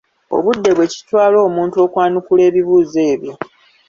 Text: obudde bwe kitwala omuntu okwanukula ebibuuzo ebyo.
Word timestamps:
obudde 0.35 0.69
bwe 0.77 0.87
kitwala 0.93 1.37
omuntu 1.47 1.75
okwanukula 1.85 2.41
ebibuuzo 2.49 2.99
ebyo. 3.13 3.33